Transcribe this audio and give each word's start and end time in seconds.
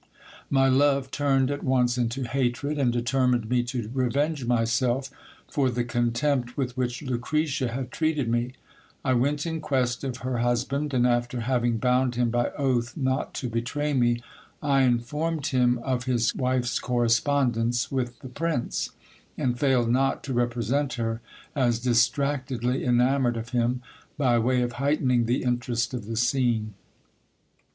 My 0.49 0.67
love 0.67 1.11
turned 1.11 1.51
at 1.51 1.61
once 1.63 1.95
into 1.95 2.23
hatred, 2.23 2.79
and 2.79 2.91
determined 2.91 3.47
me 3.47 3.61
to 3.65 3.91
revenge 3.93 4.45
myself 4.45 5.11
for 5.47 5.69
the 5.69 5.83
contempt 5.83 6.57
with 6.57 6.75
which 6.75 7.03
Lucretia 7.03 7.67
had 7.67 7.91
treated 7.91 8.27
me. 8.27 8.53
I 9.05 9.13
went 9.13 9.45
in 9.45 9.61
quest 9.61 10.03
of 10.03 10.17
her 10.25 10.39
hus 10.39 10.63
band; 10.63 10.95
and 10.95 11.05
after 11.05 11.41
having 11.41 11.77
bound 11.77 12.15
him 12.15 12.31
by 12.31 12.49
oath 12.57 12.97
net 12.97 13.35
to 13.35 13.47
betray 13.47 13.93
me, 13.93 14.23
I 14.59 14.81
informed 14.81 15.45
him 15.45 15.77
of 15.83 16.05
his 16.05 16.33
wife's 16.33 16.79
correspondence 16.79 17.91
with 17.91 18.21
the 18.21 18.29
prince, 18.29 18.89
and 19.37 19.59
failed 19.59 19.91
not 19.91 20.23
to 20.23 20.33
represent 20.33 20.93
her 20.95 21.21
as 21.55 21.77
distractedly 21.77 22.83
enamoured 22.83 23.37
of 23.37 23.49
him, 23.49 23.83
by 24.17 24.39
way 24.39 24.63
of 24.63 24.71
heightening 24.81 25.25
the 25.27 25.43
interest 25.43 25.93
of 25.93 26.05
the 26.07 26.17
scene. 26.17 26.73